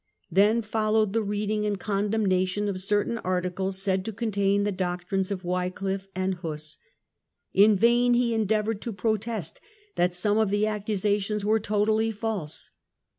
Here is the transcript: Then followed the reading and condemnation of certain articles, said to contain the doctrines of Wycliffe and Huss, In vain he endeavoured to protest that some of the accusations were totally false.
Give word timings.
Then 0.31 0.63
followed 0.63 1.13
the 1.13 1.21
reading 1.21 1.63
and 1.63 1.79
condemnation 1.79 2.67
of 2.67 2.81
certain 2.81 3.19
articles, 3.19 3.79
said 3.83 4.03
to 4.05 4.11
contain 4.11 4.63
the 4.63 4.71
doctrines 4.71 5.29
of 5.29 5.45
Wycliffe 5.45 6.07
and 6.15 6.33
Huss, 6.33 6.79
In 7.53 7.75
vain 7.75 8.15
he 8.15 8.33
endeavoured 8.33 8.81
to 8.81 8.93
protest 8.93 9.61
that 9.97 10.15
some 10.15 10.39
of 10.39 10.49
the 10.49 10.65
accusations 10.65 11.45
were 11.45 11.59
totally 11.59 12.09
false. 12.09 12.71